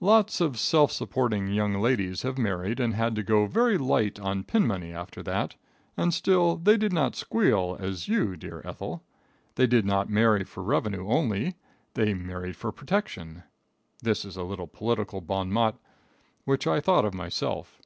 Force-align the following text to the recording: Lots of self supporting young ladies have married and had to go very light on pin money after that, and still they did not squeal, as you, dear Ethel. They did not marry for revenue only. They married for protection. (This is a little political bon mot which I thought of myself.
Lots 0.00 0.40
of 0.40 0.58
self 0.58 0.90
supporting 0.90 1.46
young 1.52 1.74
ladies 1.74 2.22
have 2.22 2.36
married 2.36 2.80
and 2.80 2.94
had 2.94 3.14
to 3.14 3.22
go 3.22 3.46
very 3.46 3.78
light 3.78 4.18
on 4.18 4.42
pin 4.42 4.66
money 4.66 4.92
after 4.92 5.22
that, 5.22 5.54
and 5.96 6.12
still 6.12 6.56
they 6.56 6.76
did 6.76 6.92
not 6.92 7.14
squeal, 7.14 7.76
as 7.78 8.08
you, 8.08 8.36
dear 8.36 8.60
Ethel. 8.64 9.04
They 9.54 9.68
did 9.68 9.84
not 9.86 10.10
marry 10.10 10.42
for 10.42 10.64
revenue 10.64 11.06
only. 11.06 11.54
They 11.94 12.12
married 12.12 12.56
for 12.56 12.72
protection. 12.72 13.44
(This 14.02 14.24
is 14.24 14.36
a 14.36 14.42
little 14.42 14.66
political 14.66 15.20
bon 15.20 15.52
mot 15.52 15.78
which 16.44 16.66
I 16.66 16.80
thought 16.80 17.04
of 17.04 17.14
myself. 17.14 17.76